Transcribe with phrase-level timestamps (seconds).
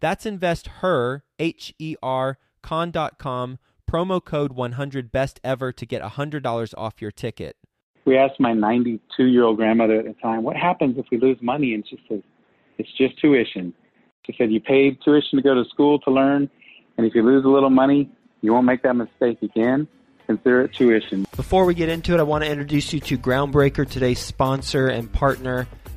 [0.00, 3.58] That's investher, H E R, con.com
[3.90, 7.56] promo code 100 best ever to get $100 off your ticket.
[8.04, 11.38] We asked my 92 year old grandmother at the time, what happens if we lose
[11.42, 11.74] money?
[11.74, 12.22] And she said,
[12.78, 13.74] it's just tuition.
[14.26, 16.48] She said, you paid tuition to go to school to learn,
[16.96, 18.10] and if you lose a little money,
[18.42, 19.88] you won't make that mistake again.
[20.26, 21.26] Consider it tuition.
[21.36, 25.12] Before we get into it, I want to introduce you to Groundbreaker, today's sponsor and
[25.12, 25.66] partner.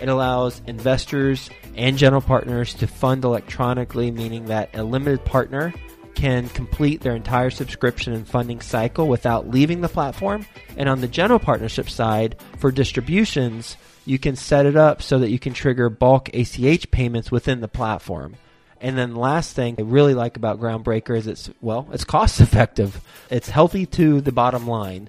[0.00, 5.72] it allows investors and general partners to fund electronically, meaning that a limited partner
[6.14, 10.44] can complete their entire subscription and funding cycle without leaving the platform.
[10.76, 15.30] And on the general partnership side, for distributions, you can set it up so that
[15.30, 18.34] you can trigger bulk ACH payments within the platform.
[18.80, 22.40] And then the last thing I really like about Groundbreaker is it's well, it's cost
[22.40, 23.00] effective.
[23.30, 25.08] It's healthy to the bottom line.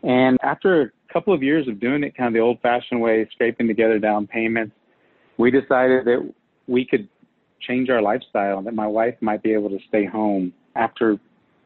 [0.01, 3.27] And after a couple of years of doing it kind of the old fashioned way,
[3.31, 4.75] scraping together down payments,
[5.37, 6.33] we decided that
[6.67, 7.07] we could
[7.61, 10.51] change our lifestyle, and that my wife might be able to stay home.
[10.75, 11.17] After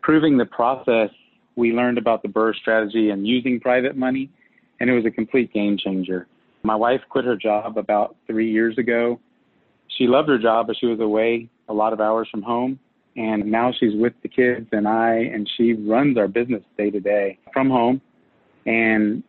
[0.02, 1.10] proving the process,
[1.57, 4.30] we learned about the BRRRR strategy and using private money,
[4.80, 6.27] and it was a complete game changer.
[6.63, 9.19] My wife quit her job about three years ago.
[9.98, 12.80] She loved her job, but she was away a lot of hours from home.
[13.15, 17.00] And now she's with the kids and I, and she runs our business day to
[17.00, 18.00] day from home.
[18.68, 19.24] And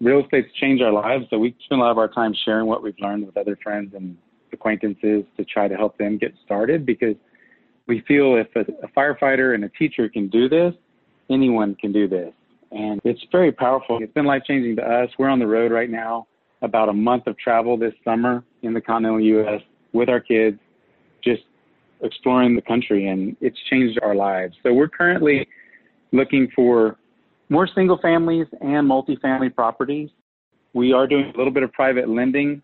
[0.00, 1.24] real estate's changed our lives.
[1.30, 3.94] So we spend a lot of our time sharing what we've learned with other friends
[3.94, 4.18] and
[4.52, 7.16] acquaintances to try to help them get started because
[7.86, 10.74] we feel if a, a firefighter and a teacher can do this,
[11.30, 12.32] anyone can do this.
[12.70, 13.98] And it's very powerful.
[14.02, 15.08] It's been life changing to us.
[15.18, 16.26] We're on the road right now
[16.62, 19.60] about a month of travel this summer in the continental U.S.
[19.92, 20.58] with our kids,
[21.22, 21.42] just
[22.02, 24.54] exploring the country, and it's changed our lives.
[24.62, 25.46] So we're currently
[26.12, 26.96] looking for
[27.48, 30.10] more single families and multifamily properties.
[30.72, 32.62] We are doing a little bit of private lending.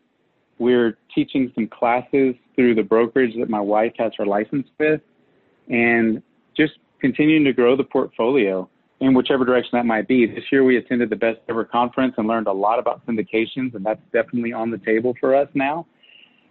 [0.58, 5.00] We're teaching some classes through the brokerage that my wife has her license with,
[5.68, 6.22] and
[6.56, 8.68] just continuing to grow the portfolio
[9.00, 10.26] in whichever direction that might be.
[10.26, 13.84] This year we attended the best ever conference and learned a lot about syndications, and
[13.84, 15.86] that's definitely on the table for us now.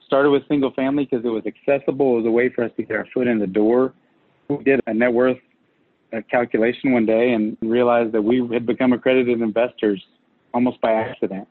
[0.06, 2.14] Started with single family because it was accessible.
[2.14, 3.94] It was a way for us to get our foot in the door.
[4.50, 5.38] We did a net worth
[6.12, 10.04] uh, calculation one day and realized that we had become accredited investors
[10.54, 11.48] almost by accident.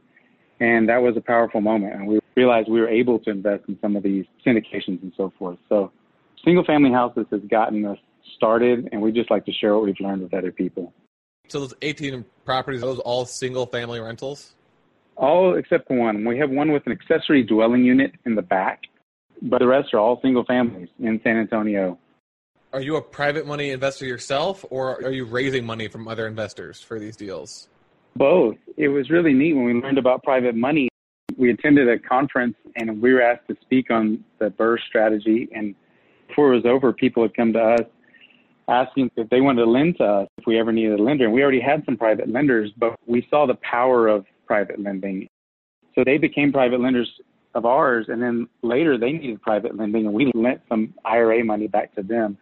[0.59, 1.95] And that was a powerful moment.
[1.95, 5.33] And we realized we were able to invest in some of these syndications and so
[5.39, 5.59] forth.
[5.69, 5.93] So
[6.45, 7.99] single family houses has gotten us
[8.37, 10.93] started, and we just like to share what we've learned with other people.
[11.49, 14.55] So those 18 properties, those all single family rentals?
[15.17, 16.25] All except one.
[16.25, 18.83] We have one with an accessory dwelling unit in the back,
[19.43, 21.99] but the rest are all single families in San Antonio.
[22.73, 26.83] Are you a private money investor yourself, or are you raising money from other investors
[26.83, 27.69] for these deals?
[28.15, 28.57] Both.
[28.77, 30.89] It was really neat when we learned about private money.
[31.37, 35.49] We attended a conference and we were asked to speak on the BRRRR strategy.
[35.55, 35.75] And
[36.27, 37.87] before it was over, people had come to us
[38.69, 41.25] asking if they wanted to lend to us if we ever needed a lender.
[41.25, 45.29] And we already had some private lenders, but we saw the power of private lending.
[45.95, 47.11] So they became private lenders
[47.55, 48.07] of ours.
[48.09, 52.03] And then later they needed private lending and we lent some IRA money back to
[52.03, 52.37] them.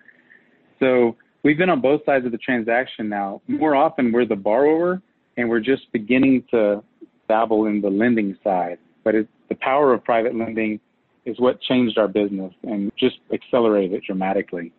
[0.80, 3.40] So we've been on both sides of the transaction now.
[3.46, 5.00] More often we're the borrower
[5.36, 6.82] and we're just beginning to
[7.28, 8.78] dabble in the lending side.
[9.04, 10.80] But it's the power of private lending
[11.24, 14.72] is what changed our business and just accelerated it dramatically.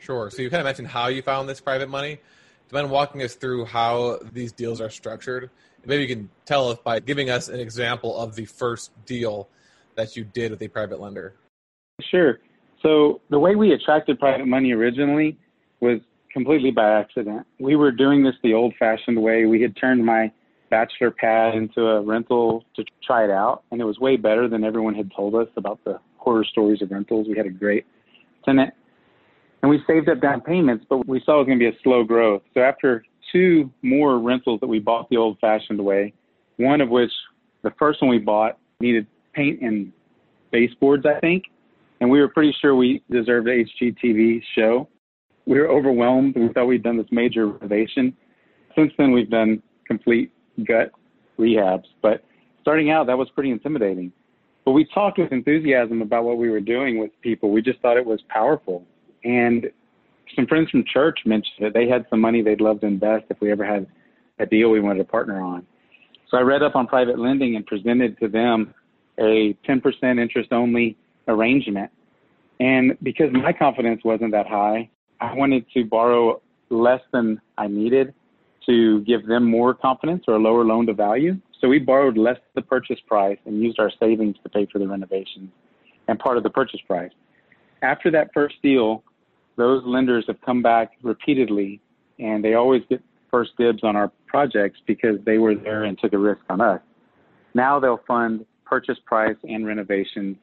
[0.00, 0.30] Sure.
[0.30, 2.14] So you kind of mentioned how you found this private money.
[2.14, 5.50] Do you mind walking us through how these deals are structured?
[5.84, 9.48] Maybe you can tell us by giving us an example of the first deal
[9.96, 11.34] that you did with a private lender.
[12.00, 12.38] Sure.
[12.82, 15.38] So the way we attracted private money originally
[15.80, 16.00] was
[16.32, 17.46] completely by accident.
[17.58, 19.44] We were doing this the old-fashioned way.
[19.44, 20.32] We had turned my
[20.70, 24.64] bachelor pad into a rental to try it out, and it was way better than
[24.64, 27.26] everyone had told us about the horror stories of rentals.
[27.28, 27.84] We had a great
[28.44, 28.72] tenant
[29.62, 31.80] and we saved up down payments, but we saw it was going to be a
[31.82, 32.42] slow growth.
[32.54, 36.14] So after two more rentals that we bought the old fashioned way,
[36.56, 37.10] one of which
[37.62, 39.92] the first one we bought needed paint and
[40.50, 41.44] baseboards, I think.
[42.00, 44.88] And we were pretty sure we deserved an HGTV show.
[45.46, 46.34] We were overwhelmed.
[46.36, 48.16] We thought we'd done this major renovation.
[48.74, 50.32] Since then, we've done complete
[50.66, 50.92] gut
[51.38, 51.84] rehabs.
[52.00, 52.24] But
[52.62, 54.12] starting out, that was pretty intimidating.
[54.64, 57.50] But we talked with enthusiasm about what we were doing with people.
[57.50, 58.86] We just thought it was powerful.
[59.24, 59.70] And
[60.36, 63.40] some friends from church mentioned that they had some money they'd love to invest if
[63.40, 63.86] we ever had
[64.38, 65.66] a deal we wanted to partner on.
[66.30, 68.72] So I read up on private lending and presented to them
[69.18, 70.96] a 10% interest only
[71.28, 71.90] arrangement.
[72.60, 78.14] And because my confidence wasn't that high, I wanted to borrow less than I needed
[78.66, 81.36] to give them more confidence or a lower loan to value.
[81.60, 84.78] So we borrowed less than the purchase price and used our savings to pay for
[84.78, 85.50] the renovations
[86.08, 87.10] and part of the purchase price.
[87.82, 89.02] After that first deal,
[89.60, 91.82] those lenders have come back repeatedly
[92.18, 96.14] and they always get first dibs on our projects because they were there and took
[96.14, 96.80] a risk on us.
[97.52, 100.38] Now they'll fund purchase price and renovations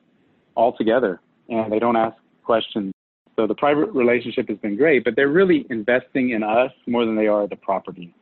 [0.54, 1.20] all together
[1.50, 2.94] and they don't ask questions.
[3.36, 7.16] So the private relationship has been great, but they're really investing in us more than
[7.16, 8.14] they are the property.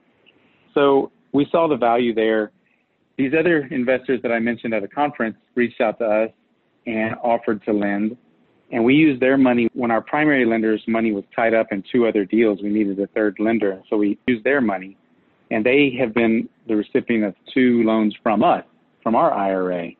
[0.73, 2.51] So we saw the value there.
[3.17, 6.29] These other investors that I mentioned at a conference reached out to us
[6.85, 8.15] and offered to lend
[8.71, 12.07] and we used their money when our primary lender's money was tied up in two
[12.07, 12.59] other deals.
[12.61, 13.81] We needed a third lender.
[13.89, 14.97] So we used their money.
[15.51, 18.63] And they have been the recipient of two loans from us.
[19.03, 19.91] from our IRA.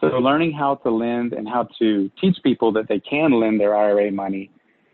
[0.00, 3.76] So learning how to lend and how to teach people that they can lend their
[3.76, 4.50] IRA money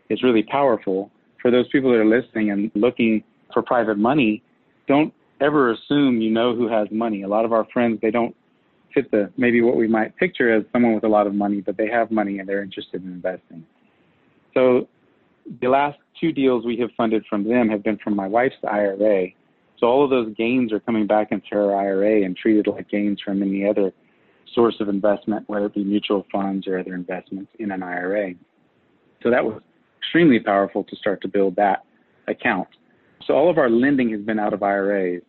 [0.09, 1.09] is really powerful.
[1.41, 3.23] For those people that are listening and looking
[3.53, 4.43] for private money,
[4.85, 7.21] don't ever assume you know who has money.
[7.21, 8.35] A lot of our friends, they don't
[8.97, 11.77] fit the maybe what we might picture as someone with a lot of money, but
[11.77, 13.63] they have money and they're interested in investing.
[14.53, 14.87] So
[15.61, 19.27] the last two deals we have funded from them have been from my wife's IRA.
[19.79, 23.21] So all of those gains are coming back into her IRA and treated like gains
[23.23, 23.93] from any other
[24.55, 28.33] source of investment, whether it be mutual funds or other investments in an IRA.
[29.21, 29.61] So that was
[29.99, 31.83] extremely powerful to start to build that
[32.27, 32.67] account.
[33.27, 35.21] So all of our lending has been out of IRAs.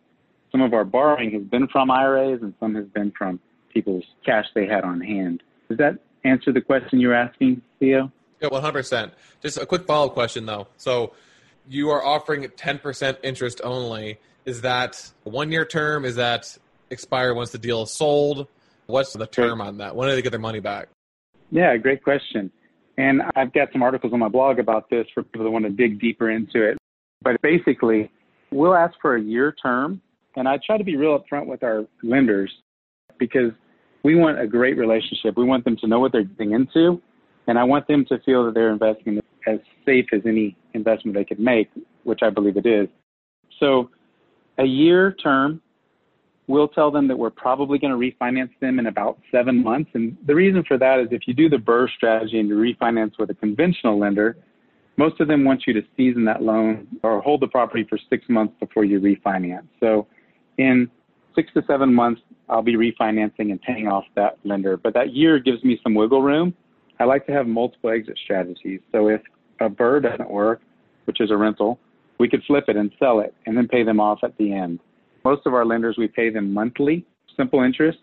[0.51, 3.39] Some of our borrowing has been from IRAs and some has been from
[3.79, 5.41] people's cash they had on hand.
[5.69, 8.11] Does that answer the question you're asking, Theo?
[8.41, 9.11] Yeah, 100%.
[9.41, 10.67] Just a quick follow up question, though.
[10.75, 11.13] So
[11.69, 14.19] you are offering 10% interest only.
[14.45, 16.03] Is that one year term?
[16.03, 16.57] Is that
[16.89, 18.47] expire once the deal is sold?
[18.87, 19.95] What's the term on that?
[19.95, 20.89] When do they get their money back?
[21.51, 22.51] Yeah, great question.
[22.97, 25.71] And I've got some articles on my blog about this for people that want to
[25.71, 26.77] dig deeper into it.
[27.21, 28.11] But basically,
[28.51, 30.01] we'll ask for a year term.
[30.35, 32.51] And I try to be real upfront with our lenders
[33.19, 33.51] because
[34.03, 35.37] we want a great relationship.
[35.37, 37.01] We want them to know what they're getting into
[37.49, 41.25] and I want them to feel that they're investing as safe as any investment they
[41.25, 41.67] could make,
[42.03, 42.87] which I believe it is.
[43.59, 43.89] So,
[44.59, 45.59] a year term,
[46.47, 49.89] we'll tell them that we're probably going to refinance them in about seven months.
[49.95, 53.13] And the reason for that is if you do the BRRRR strategy and you refinance
[53.17, 54.37] with a conventional lender,
[54.97, 58.25] most of them want you to season that loan or hold the property for six
[58.29, 59.67] months before you refinance.
[59.79, 60.05] So,
[60.59, 60.87] in
[61.33, 64.77] six to seven months, I'll be refinancing and paying off that lender.
[64.77, 66.53] But that year gives me some wiggle room
[66.99, 68.81] I like to have multiple exit strategies.
[68.91, 69.21] So if
[69.61, 70.61] a BRRRR doesn't work,
[71.05, 71.79] which is a rental,
[72.19, 74.79] we could flip it and sell it and then pay them off at the end.
[75.23, 77.05] Most of our lenders, we pay them monthly,
[77.37, 77.99] simple interest,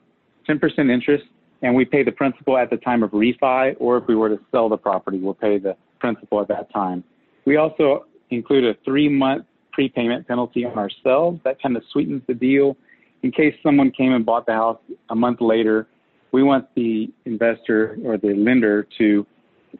[0.48, 1.24] 10% interest,
[1.62, 4.38] and we pay the principal at the time of refi, or if we were to
[4.50, 7.04] sell the property, we'll pay the principal at that time.
[7.44, 11.40] We also include a three month prepayment penalty on ourselves.
[11.44, 12.76] That kind of sweetens the deal.
[13.22, 14.78] In case someone came and bought the house
[15.10, 15.88] a month later
[16.36, 19.26] we want the investor or the lender to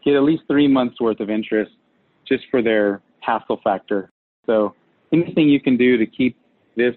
[0.02, 1.73] get at least three months worth of interest
[2.26, 4.11] just for their hassle factor.
[4.47, 4.75] So
[5.12, 6.35] anything you can do to keep
[6.76, 6.95] this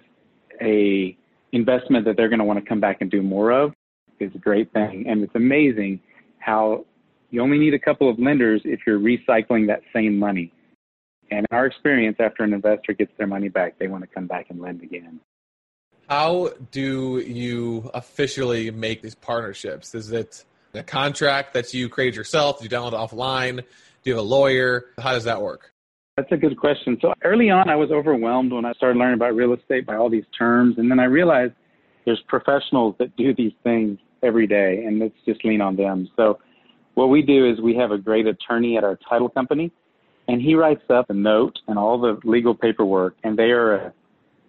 [0.62, 1.14] a
[1.52, 3.74] investment that they're going to want to come back and do more of
[4.18, 5.04] is a great thing.
[5.06, 6.00] And it's amazing
[6.38, 6.86] how
[7.30, 10.52] you only need a couple of lenders if you're recycling that same money.
[11.30, 14.26] And in our experience, after an investor gets their money back, they want to come
[14.26, 15.20] back and lend again.
[16.10, 19.94] How do you officially make these partnerships?
[19.94, 22.58] Is it a contract that you created yourself?
[22.58, 23.58] Do you download it offline?
[23.58, 24.86] Do you have a lawyer?
[24.98, 25.72] How does that work?
[26.16, 26.98] That's a good question.
[27.00, 30.10] So early on, I was overwhelmed when I started learning about real estate by all
[30.10, 30.78] these terms.
[30.78, 31.52] And then I realized
[32.04, 36.08] there's professionals that do these things every day, and let's just lean on them.
[36.16, 36.40] So
[36.94, 39.70] what we do is we have a great attorney at our title company,
[40.26, 43.92] and he writes up a note and all the legal paperwork, and they are a,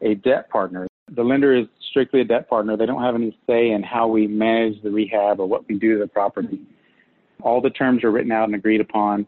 [0.02, 2.78] a debt partner the lender is strictly a debt partner.
[2.78, 5.94] They don't have any say in how we manage the rehab or what we do
[5.94, 6.62] to the property.
[7.42, 9.28] All the terms are written out and agreed upon,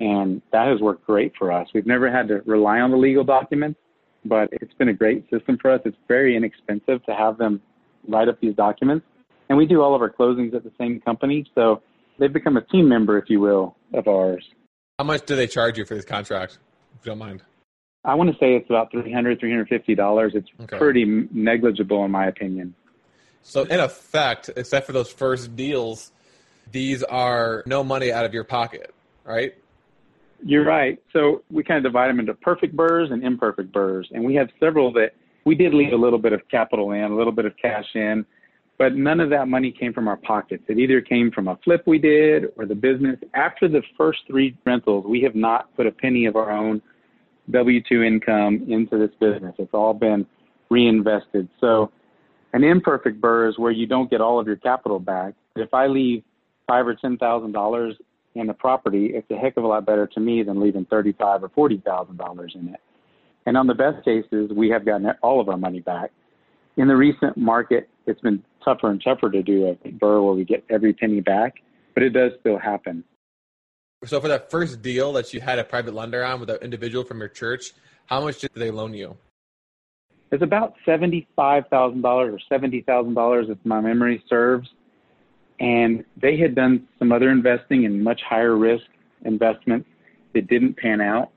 [0.00, 1.68] and that has worked great for us.
[1.72, 3.78] We've never had to rely on the legal documents,
[4.24, 5.80] but it's been a great system for us.
[5.84, 7.60] It's very inexpensive to have them
[8.08, 9.06] write up these documents,
[9.48, 11.82] and we do all of our closings at the same company, so
[12.18, 14.44] they've become a team member, if you will, of ours.
[14.98, 16.58] How much do they charge you for this contract,
[16.98, 17.42] if you don't mind?
[18.04, 20.34] I want to say it's about $300, $350.
[20.34, 20.78] It's okay.
[20.78, 22.74] pretty negligible in my opinion.
[23.42, 26.12] So in effect, except for those first deals,
[26.70, 28.94] these are no money out of your pocket,
[29.24, 29.54] right?
[30.44, 31.00] You're right.
[31.12, 34.06] So we kind of divide them into perfect BRRRRs and imperfect BRRRRs.
[34.12, 37.16] And we have several that we did leave a little bit of capital in, a
[37.16, 38.24] little bit of cash in,
[38.78, 40.64] but none of that money came from our pockets.
[40.68, 43.18] It either came from a flip we did or the business.
[43.34, 46.82] After the first three rentals, we have not put a penny of our own
[47.50, 49.54] W 2 income into this business.
[49.58, 50.26] It's all been
[50.70, 51.48] reinvested.
[51.60, 51.90] So,
[52.52, 55.34] an imperfect BRRRR is where you don't get all of your capital back.
[55.56, 56.22] If I leave
[56.66, 57.96] five or ten thousand dollars
[58.34, 61.42] in the property, it's a heck of a lot better to me than leaving thirty-five
[61.42, 62.80] or forty thousand dollars in it.
[63.46, 66.10] And on the best cases, we have gotten all of our money back.
[66.76, 70.44] In the recent market, it's been tougher and tougher to do a BRRRR where we
[70.44, 71.54] get every penny back,
[71.92, 73.04] but it does still happen.
[74.06, 77.04] So for that first deal that you had a private lender on with an individual
[77.04, 77.72] from your church,
[78.06, 79.16] how much did they loan you?
[80.30, 84.68] It's about seventy-five thousand dollars or seventy thousand dollars, if my memory serves.
[85.60, 88.84] And they had done some other investing in much higher risk
[89.24, 89.88] investments
[90.34, 91.30] that didn't pan out.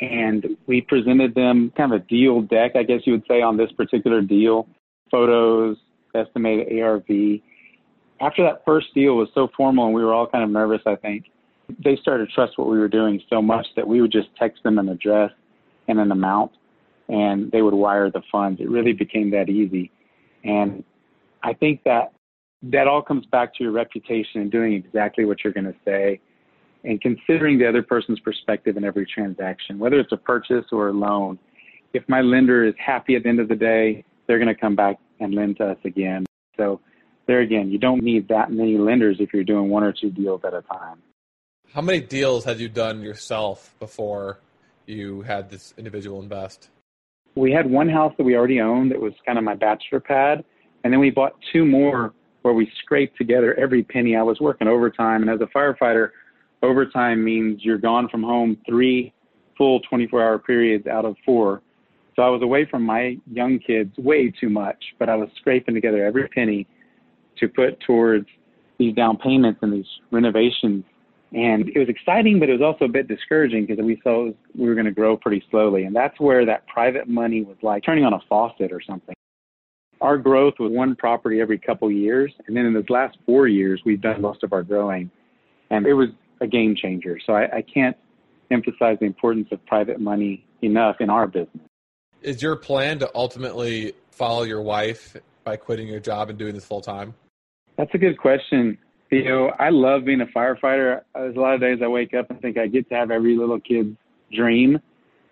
[0.00, 3.56] And we presented them kind of a deal deck, I guess you would say, on
[3.56, 4.66] this particular deal,
[5.10, 5.76] photos,
[6.14, 7.40] estimated ARV.
[8.20, 10.96] After that first deal was so formal and we were all kind of nervous, I
[10.96, 11.26] think,
[11.84, 14.62] they started to trust what we were doing so much that we would just text
[14.62, 15.30] them an address
[15.86, 16.52] and an amount
[17.08, 18.60] and they would wire the funds.
[18.60, 19.90] It really became that easy.
[20.44, 20.84] And
[21.42, 22.12] I think that
[22.62, 26.20] that all comes back to your reputation and doing exactly what you're going to say
[26.84, 30.92] and considering the other person's perspective in every transaction, whether it's a purchase or a
[30.92, 31.38] loan.
[31.92, 34.76] If my lender is happy at the end of the day, they're going to come
[34.76, 36.26] back and lend to us again.
[36.56, 36.80] So
[37.26, 40.42] there again, you don't need that many lenders if you're doing one or two deals
[40.44, 41.02] at a time.
[41.74, 44.38] How many deals had you done yourself before
[44.86, 46.70] you had this individual invest?
[47.34, 50.44] We had one house that we already owned that was kind of my bachelor pad,
[50.82, 54.16] and then we bought two more where we scraped together every penny.
[54.16, 56.10] I was working overtime, and as a firefighter,
[56.62, 59.12] overtime means you're gone from home three
[59.58, 61.60] full 24 hour periods out of four.
[62.16, 65.74] So I was away from my young kids way too much, but I was scraping
[65.74, 66.66] together every penny
[67.38, 68.26] to put towards
[68.78, 70.84] these down payments and these renovations.
[71.32, 74.66] And it was exciting, but it was also a bit discouraging because we saw we
[74.66, 75.84] were going to grow pretty slowly.
[75.84, 79.14] And that's where that private money was like turning on a faucet or something.
[80.00, 82.32] Our growth was one property every couple years.
[82.46, 85.10] And then in those last four years, we've done most of our growing.
[85.70, 86.08] And it was
[86.40, 87.18] a game changer.
[87.26, 87.96] So I, I can't
[88.50, 91.62] emphasize the importance of private money enough in our business.
[92.22, 96.64] Is your plan to ultimately follow your wife by quitting your job and doing this
[96.64, 97.14] full time?
[97.76, 98.78] That's a good question.
[99.10, 101.00] Theo, I love being a firefighter.
[101.14, 103.36] There's a lot of days I wake up and think I get to have every
[103.36, 103.96] little kid's
[104.34, 104.78] dream.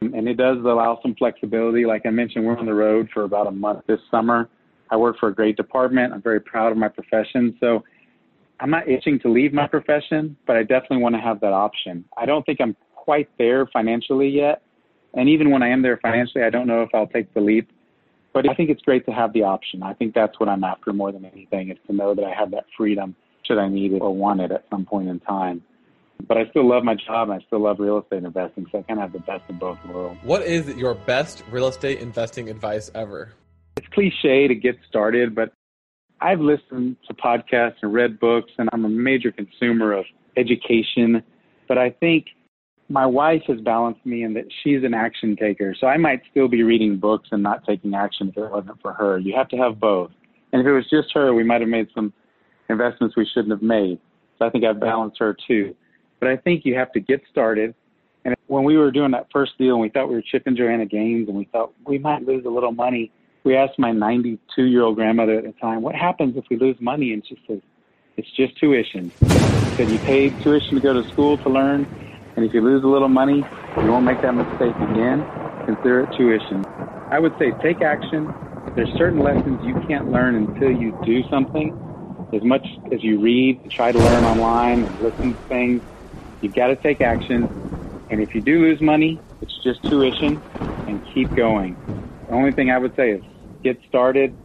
[0.01, 1.85] And it does allow some flexibility.
[1.85, 4.49] Like I mentioned, we're on the road for about a month this summer.
[4.91, 6.13] I work for a great department.
[6.15, 7.57] I'm very proud of my profession.
[7.61, 7.83] So
[8.61, 12.05] I'm not itching to leave my profession, but I definitely want to have that option.
[12.17, 14.63] I don't think I'm quite there financially yet.
[15.15, 17.71] And even when I am there financially, I don't know if I'll take the leap.
[18.33, 19.83] But I think it's great to have the option.
[19.83, 22.51] I think that's what I'm after more than anything is to know that I have
[22.51, 23.17] that freedom
[23.47, 25.63] should I need it or want it at some point in time.
[26.27, 28.83] But I still love my job and I still love real estate investing, so I
[28.83, 30.19] kind of have the best of both worlds.
[30.23, 33.33] What is your best real estate investing advice ever?
[33.77, 35.53] It's cliche to get started, but
[36.21, 41.23] I've listened to podcasts and read books, and I'm a major consumer of education.
[41.69, 42.27] But I think
[42.89, 45.75] my wife has balanced me in that she's an action taker.
[45.79, 48.93] So I might still be reading books and not taking action if it wasn't for
[48.95, 49.19] her.
[49.19, 50.11] You have to have both.
[50.53, 52.13] And if it was just her, we might have made some
[52.69, 53.99] investments we shouldn't have made.
[54.39, 55.75] So I think I've balanced her too.
[56.21, 57.75] But I think you have to get started.
[58.25, 60.57] And when we were doing that first deal and we thought we were Chip and
[60.57, 63.13] Joanna Gaines and we thought we might lose a little money,
[63.45, 66.77] we asked my 92 year old grandmother at the time, what happens if we lose
[66.81, 67.13] money?
[67.13, 67.63] And she said,
[68.17, 69.13] it's just tuition.
[69.21, 71.87] She said, you paid tuition to go to school to learn.
[72.37, 73.45] And if you lose a little money,
[73.77, 75.25] you won't make that mistake again.
[75.67, 76.65] Consider it tuition.
[77.11, 78.27] I would say take action.
[78.75, 81.71] There's certain lessons you can't learn until you do something.
[82.33, 85.83] As much as you read try to learn online and listen to things,
[86.41, 87.51] you've got to take action.
[88.11, 90.43] And if you do lose money, it's just tuition
[90.87, 91.79] and keep going.
[92.29, 93.23] The only thing I would say is
[93.63, 94.37] get started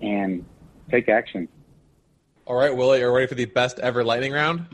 [0.00, 0.46] and
[0.90, 1.48] take action.
[2.46, 4.66] All right, Willie, are you ready for the best ever lightning round?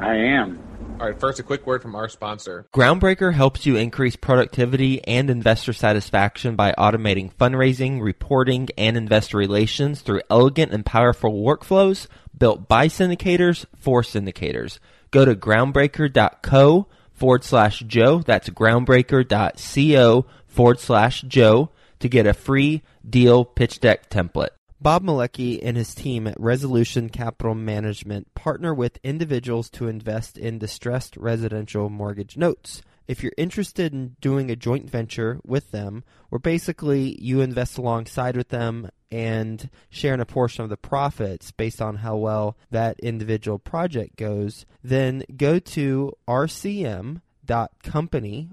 [0.00, 0.67] I am.
[1.00, 2.66] All right, first, a quick word from our sponsor.
[2.74, 10.00] Groundbreaker helps you increase productivity and investor satisfaction by automating fundraising, reporting, and investor relations
[10.00, 14.80] through elegant and powerful workflows built by syndicators for syndicators.
[15.12, 18.20] Go to groundbreaker.co forward slash Joe.
[18.26, 24.57] That's groundbreaker.co forward slash Joe to get a free deal pitch deck template.
[24.80, 30.60] Bob Malecki and his team at Resolution Capital Management partner with individuals to invest in
[30.60, 32.80] distressed residential mortgage notes.
[33.08, 38.36] If you're interested in doing a joint venture with them, where basically you invest alongside
[38.36, 43.58] with them and sharing a portion of the profits based on how well that individual
[43.58, 47.20] project goes, then go to rcm.company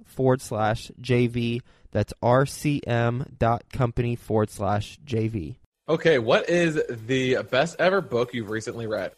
[0.06, 1.62] forward slash JV.
[1.92, 5.58] That's rcm.company forward slash JV.
[5.88, 9.12] Okay, what is the best ever book you've recently read?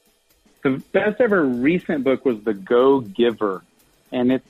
[0.64, 3.64] The best ever recent book was The Go Giver,
[4.12, 4.50] and it's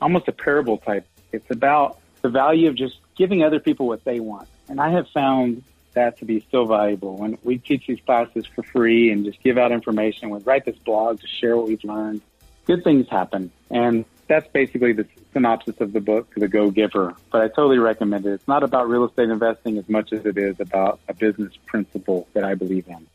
[0.00, 1.06] almost a parable type.
[1.30, 4.48] It's about the value of just giving other people what they want.
[4.68, 5.62] And I have found
[5.92, 7.16] that to be so valuable.
[7.16, 10.78] When we teach these classes for free and just give out information, we write this
[10.78, 12.20] blog to share what we've learned,
[12.66, 13.52] good things happen.
[13.70, 17.14] And that's basically the synopsis of the book, The Go Giver.
[17.30, 18.32] But I totally recommend it.
[18.32, 22.28] It's not about real estate investing as much as it is about a business principle
[22.34, 23.06] that I believe in.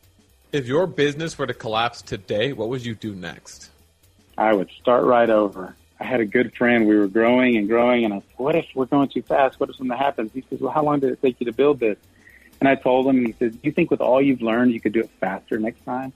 [0.52, 3.70] If your business were to collapse today, what would you do next?
[4.36, 5.74] I would start right over.
[6.00, 6.86] I had a good friend.
[6.86, 9.60] We were growing and growing, and I said, "What if we're going too fast?
[9.60, 11.78] What if something happens?" He says, "Well, how long did it take you to build
[11.78, 11.98] this?"
[12.60, 14.80] And I told him, and he said, Do you think with all you've learned, you
[14.80, 16.12] could do it faster next time?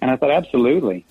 [0.00, 1.04] And I thought, Absolutely.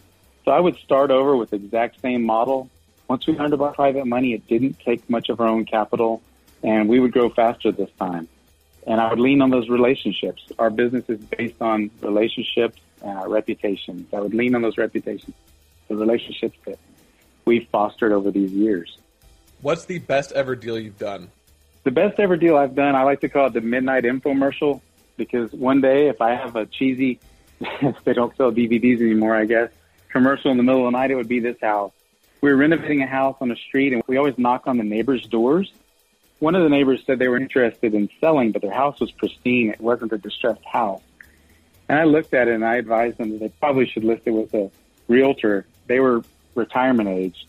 [0.45, 2.69] So I would start over with the exact same model.
[3.07, 6.21] Once we learned about private money, it didn't take much of our own capital,
[6.63, 8.27] and we would grow faster this time.
[8.87, 10.43] And I would lean on those relationships.
[10.59, 14.13] Our business is based on relationships and our reputations.
[14.13, 15.35] I would lean on those reputations,
[15.87, 16.79] the relationships that
[17.45, 18.97] we've fostered over these years.
[19.61, 21.29] What's the best ever deal you've done?
[21.83, 24.81] The best ever deal I've done, I like to call it the midnight infomercial
[25.17, 27.19] because one day if I have a cheesy,
[28.03, 29.69] they don't sell DVDs anymore, I guess,
[30.09, 31.91] commercial in the middle of the night, it would be this house.
[32.45, 35.25] We were renovating a house on a street and we always knock on the neighbors'
[35.25, 35.73] doors.
[36.37, 39.71] One of the neighbors said they were interested in selling, but their house was pristine.
[39.71, 41.01] It wasn't a distressed house.
[41.89, 44.29] And I looked at it and I advised them that they probably should list it
[44.29, 44.69] with a
[45.07, 45.65] realtor.
[45.87, 46.21] They were
[46.53, 47.47] retirement age.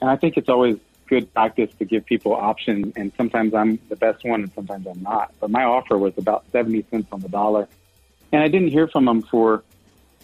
[0.00, 0.76] And I think it's always
[1.06, 2.94] good practice to give people options.
[2.96, 5.32] And sometimes I'm the best one and sometimes I'm not.
[5.38, 7.68] But my offer was about 70 cents on the dollar.
[8.32, 9.62] And I didn't hear from them for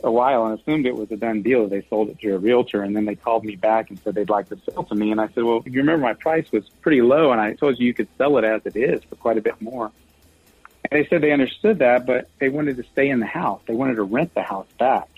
[0.05, 1.69] a while and assumed it was a done deal.
[1.69, 4.31] They sold it to a realtor and then they called me back and said they'd
[4.31, 5.11] like to sell to me.
[5.11, 7.87] And I said, well, you remember my price was pretty low and I told you
[7.87, 9.91] you could sell it as it is for quite a bit more.
[10.91, 13.61] And they said they understood that, but they wanted to stay in the house.
[13.67, 15.09] They wanted to rent the house back.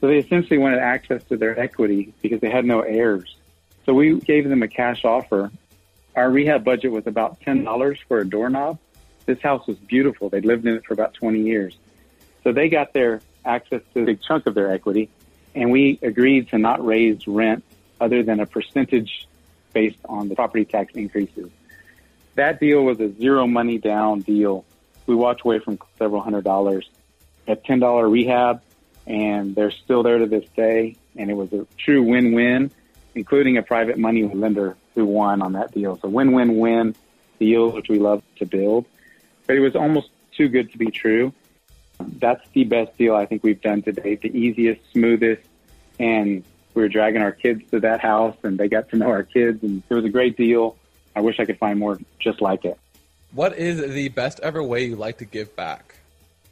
[0.00, 3.36] So they essentially wanted access to their equity because they had no heirs.
[3.86, 5.50] So we gave them a cash offer.
[6.14, 8.78] Our rehab budget was about $10 for a doorknob.
[9.26, 10.28] This house was beautiful.
[10.28, 11.76] They'd lived in it for about 20 years.
[12.42, 15.08] So they got their access to a big chunk of their equity,
[15.54, 17.64] and we agreed to not raise rent
[18.00, 19.28] other than a percentage
[19.72, 21.50] based on the property tax increases.
[22.34, 24.64] That deal was a zero money down deal.
[25.06, 26.88] We walked away from several hundred dollars
[27.46, 28.62] at ten dollar rehab,
[29.06, 30.96] and they're still there to this day.
[31.16, 32.70] And it was a true win win,
[33.14, 35.98] including a private money lender who won on that deal.
[36.00, 36.94] So win win win
[37.38, 38.86] deal, which we love to build.
[39.46, 41.34] But it was almost too good to be true
[42.18, 44.22] that's the best deal I think we've done to date.
[44.22, 45.42] The easiest, smoothest,
[45.98, 49.22] and we were dragging our kids to that house, and they got to know our
[49.22, 50.76] kids, and it was a great deal.
[51.14, 52.78] I wish I could find more just like it.
[53.32, 55.96] What is the best ever way you like to give back?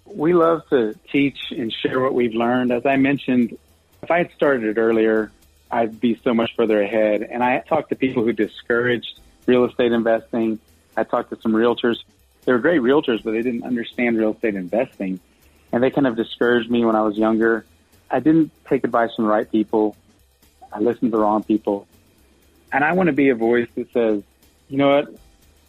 [0.05, 2.73] We love to teach and share what we've learned.
[2.73, 3.57] As I mentioned,
[4.03, 5.31] if I had started it earlier,
[5.71, 7.23] I'd be so much further ahead.
[7.23, 10.59] And I talked to people who discouraged real estate investing.
[10.97, 11.97] I talked to some realtors.
[12.45, 15.21] They were great realtors, but they didn't understand real estate investing
[15.73, 17.65] and they kind of discouraged me when I was younger.
[18.11, 19.97] I didn't take advice from the right people.
[20.73, 21.87] I listened to the wrong people.
[22.73, 24.23] And I want to be a voice that says,
[24.69, 25.15] you know what?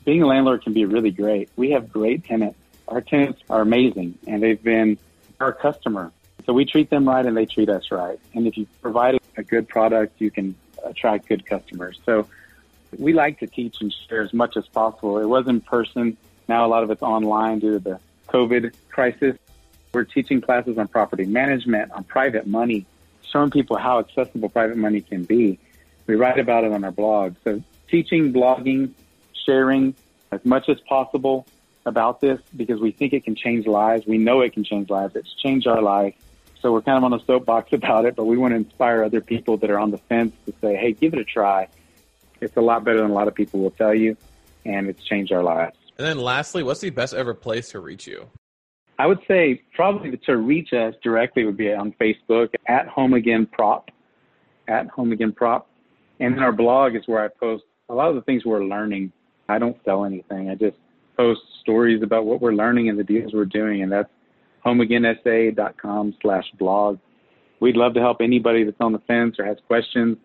[0.05, 1.49] Being a landlord can be really great.
[1.55, 2.57] We have great tenants.
[2.87, 4.97] Our tenants are amazing and they've been
[5.39, 6.11] our customer.
[6.45, 8.19] So we treat them right and they treat us right.
[8.33, 11.99] And if you provide a good product, you can attract good customers.
[12.05, 12.27] So
[12.97, 15.19] we like to teach and share as much as possible.
[15.19, 16.17] It was in person.
[16.47, 19.37] Now a lot of it's online due to the COVID crisis.
[19.93, 22.85] We're teaching classes on property management, on private money,
[23.31, 25.59] showing people how accessible private money can be.
[26.07, 27.35] We write about it on our blog.
[27.43, 28.91] So teaching, blogging,
[29.45, 29.95] sharing
[30.31, 31.45] as much as possible
[31.85, 34.05] about this because we think it can change lives.
[34.05, 35.15] We know it can change lives.
[35.15, 36.15] It's changed our life.
[36.61, 39.21] So we're kind of on a soapbox about it, but we want to inspire other
[39.21, 41.67] people that are on the fence to say, hey, give it a try.
[42.39, 44.17] It's a lot better than a lot of people will tell you,
[44.65, 45.77] and it's changed our lives.
[45.97, 48.29] And then lastly, what's the best ever place to reach you?
[49.01, 53.47] I would say probably to reach us directly would be on Facebook at Home Again
[53.51, 53.89] Prop,
[54.67, 55.67] at Home Again Prop.
[56.19, 59.11] And then our blog is where I post a lot of the things we're learning.
[59.49, 60.51] I don't sell anything.
[60.51, 60.77] I just
[61.17, 63.81] post stories about what we're learning and the deals we're doing.
[63.81, 64.09] And that's
[64.63, 66.99] homeagainsa.com slash blog.
[67.59, 70.17] We'd love to help anybody that's on the fence or has questions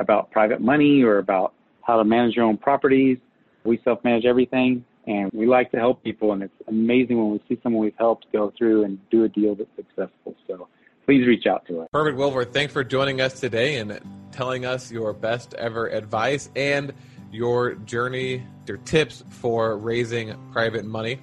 [0.00, 3.18] about private money or about how to manage your own properties.
[3.62, 4.84] We self manage everything.
[5.06, 8.26] And we like to help people, and it's amazing when we see someone we've helped
[8.32, 10.34] go through and do a deal that's successful.
[10.48, 10.68] So
[11.04, 11.88] please reach out to us.
[11.92, 12.44] Perfect, Wilbur.
[12.44, 14.00] Thanks for joining us today and
[14.32, 16.92] telling us your best ever advice and
[17.30, 21.20] your journey, your tips for raising private money.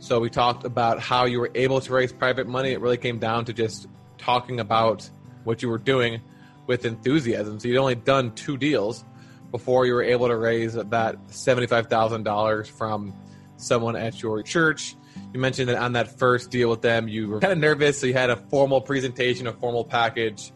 [0.00, 2.72] So we talked about how you were able to raise private money.
[2.72, 3.86] It really came down to just
[4.18, 5.08] talking about
[5.44, 6.20] what you were doing
[6.66, 7.60] with enthusiasm.
[7.60, 9.04] So you'd only done two deals
[9.52, 10.86] before you were able to raise that
[11.28, 13.14] $75,000 from
[13.58, 14.96] someone at your church.
[15.32, 18.06] You mentioned that on that first deal with them, you were kind of nervous, so
[18.06, 20.52] you had a formal presentation, a formal package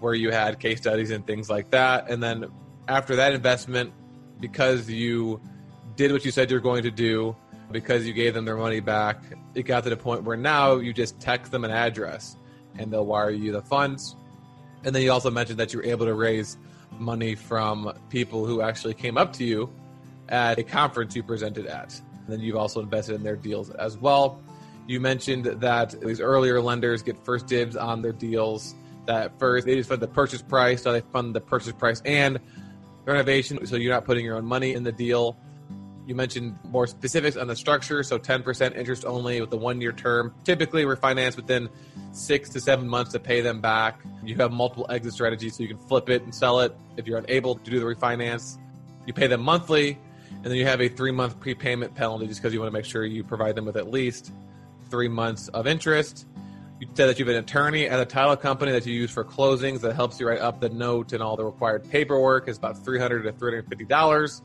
[0.00, 2.10] where you had case studies and things like that.
[2.10, 2.50] And then
[2.88, 3.92] after that investment,
[4.40, 5.40] because you
[5.94, 7.36] did what you said you were going to do,
[7.70, 9.22] because you gave them their money back,
[9.54, 12.36] it got to the point where now you just text them an address
[12.78, 14.16] and they'll wire you the funds.
[14.84, 16.58] And then you also mentioned that you were able to raise
[16.98, 19.70] money from people who actually came up to you
[20.28, 22.00] at a conference you presented at.
[22.00, 24.40] And then you've also invested in their deals as well.
[24.86, 28.74] You mentioned that these earlier lenders get first dibs on their deals.
[29.06, 32.38] That first, they just fund the purchase price, so they fund the purchase price and
[33.04, 35.36] renovation, so you're not putting your own money in the deal.
[36.12, 39.92] You mentioned more specifics on the structure, so 10% interest only with the one year
[39.92, 40.34] term.
[40.44, 41.70] Typically, refinance within
[42.12, 43.98] six to seven months to pay them back.
[44.22, 46.76] You have multiple exit strategies, so you can flip it and sell it.
[46.98, 48.58] If you're unable to do the refinance,
[49.06, 49.98] you pay them monthly,
[50.34, 52.84] and then you have a three month prepayment penalty just because you want to make
[52.84, 54.32] sure you provide them with at least
[54.90, 56.26] three months of interest.
[56.78, 59.24] You said that you have an attorney at a title company that you use for
[59.24, 62.48] closings that helps you write up the note and all the required paperwork.
[62.48, 64.42] is about 300 to $350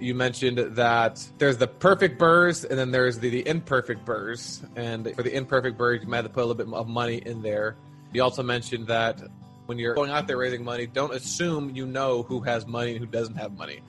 [0.00, 4.68] you mentioned that there's the perfect BRRRRs and then there's the, the imperfect BRRRRs.
[4.76, 7.22] And for the imperfect BRRRRs, you might have to put a little bit of money
[7.24, 7.76] in there.
[8.12, 9.20] You also mentioned that
[9.66, 13.00] when you're going out there raising money, don't assume you know who has money and
[13.00, 13.80] who doesn't have money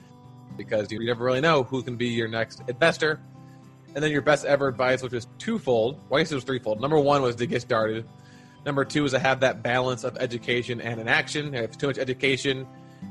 [0.56, 3.20] because you never really know who can be your next investor.
[3.94, 6.00] And then your best ever advice, which was twofold.
[6.08, 6.80] Well, I guess it was threefold.
[6.80, 8.06] Number one was to get started.
[8.64, 11.54] Number two is to have that balance of education and an action.
[11.54, 12.66] If too much education,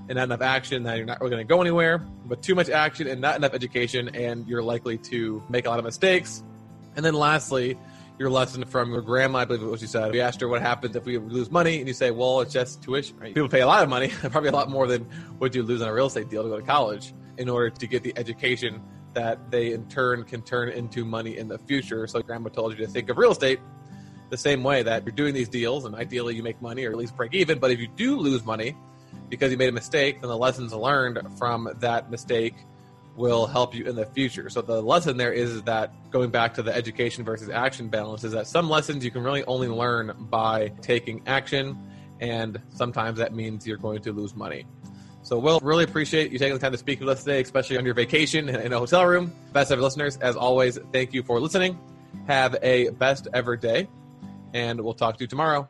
[0.08, 2.00] and not enough action, then you're not really going to go anywhere.
[2.26, 5.80] But too much action and not enough education, and you're likely to make a lot
[5.80, 6.44] of mistakes.
[6.96, 7.78] And then lastly,
[8.18, 10.12] your lesson from your grandma, I believe what she said.
[10.12, 12.84] We asked her what happens if we lose money, and you say, well, it's just
[12.84, 13.18] tuition.
[13.18, 13.34] Right?
[13.34, 15.04] People pay a lot of money, probably a lot more than
[15.38, 17.88] what you lose on a real estate deal to go to college in order to
[17.88, 18.82] get the education
[19.14, 22.06] that they in turn can turn into money in the future.
[22.08, 23.60] So grandma told you to think of real estate
[24.30, 26.98] the same way that you're doing these deals and ideally you make money or at
[26.98, 27.60] least break even.
[27.60, 28.76] But if you do lose money,
[29.30, 32.56] because you made a mistake, then the lessons learned from that mistake
[33.16, 34.50] will help you in the future.
[34.50, 38.32] So the lesson there is that going back to the education versus action balance is
[38.32, 41.78] that some lessons you can really only learn by taking action,
[42.22, 44.66] and sometimes that means you're going to lose money.
[45.22, 47.86] So, Will, really appreciate you taking the time to speak with us today, especially on
[47.86, 49.34] your vacation in a hotel room.
[49.52, 51.78] Best ever listeners, as always, thank you for listening.
[52.28, 53.90] Have a best ever day,
[54.54, 55.70] and we'll talk to you tomorrow.